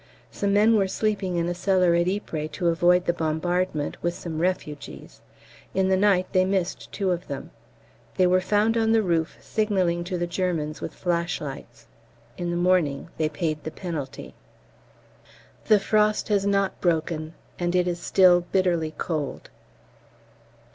Some 0.31 0.51
men 0.53 0.75
were 0.75 0.87
sleeping 0.87 1.35
in 1.35 1.47
a 1.47 1.53
cellar 1.53 1.93
at 1.93 2.07
Ypres 2.07 2.49
to 2.53 2.69
avoid 2.69 3.05
the 3.05 3.13
bombardment, 3.13 4.01
with 4.01 4.15
some 4.15 4.39
refugees. 4.41 5.21
In 5.75 5.89
the 5.89 5.95
night 5.95 6.25
they 6.31 6.43
missed 6.43 6.91
two 6.91 7.11
of 7.11 7.27
them. 7.27 7.51
They 8.17 8.25
were 8.25 8.41
found 8.41 8.77
on 8.77 8.93
the 8.93 9.03
roof 9.03 9.37
signalling 9.39 10.03
to 10.05 10.17
the 10.17 10.25
Germans 10.25 10.81
with 10.81 10.95
flash 10.95 11.39
lights. 11.39 11.85
In 12.35 12.49
the 12.49 12.57
morning 12.57 13.09
they 13.19 13.29
paid 13.29 13.63
the 13.63 13.69
penalty. 13.69 14.33
The 15.65 15.79
frost 15.79 16.29
has 16.29 16.47
not 16.47 16.81
broken, 16.81 17.35
and 17.59 17.75
it 17.75 17.87
is 17.87 17.99
still 17.99 18.41
bitterly 18.51 18.95
cold. 18.97 19.51